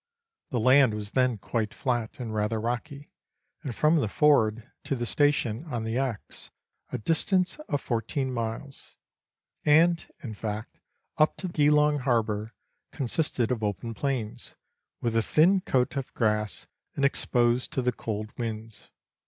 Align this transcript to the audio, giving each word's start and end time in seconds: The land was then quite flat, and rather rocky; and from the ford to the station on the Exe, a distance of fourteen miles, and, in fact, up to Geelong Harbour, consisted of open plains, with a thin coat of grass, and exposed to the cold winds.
The 0.49 0.59
land 0.59 0.95
was 0.95 1.11
then 1.11 1.37
quite 1.37 1.75
flat, 1.75 2.19
and 2.19 2.33
rather 2.33 2.59
rocky; 2.59 3.11
and 3.61 3.75
from 3.75 3.97
the 3.97 4.07
ford 4.07 4.67
to 4.85 4.95
the 4.95 5.05
station 5.05 5.63
on 5.65 5.83
the 5.83 5.99
Exe, 5.99 6.49
a 6.91 6.97
distance 6.97 7.59
of 7.69 7.81
fourteen 7.81 8.33
miles, 8.33 8.95
and, 9.63 10.03
in 10.23 10.33
fact, 10.33 10.79
up 11.19 11.37
to 11.37 11.47
Geelong 11.47 11.99
Harbour, 11.99 12.51
consisted 12.91 13.51
of 13.51 13.61
open 13.63 13.93
plains, 13.93 14.55
with 15.01 15.15
a 15.15 15.21
thin 15.21 15.61
coat 15.67 15.95
of 15.95 16.11
grass, 16.15 16.65
and 16.95 17.05
exposed 17.05 17.71
to 17.73 17.83
the 17.83 17.91
cold 17.93 18.31
winds. 18.39 18.89